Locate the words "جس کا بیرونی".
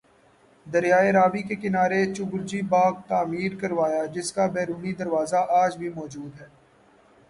4.15-4.93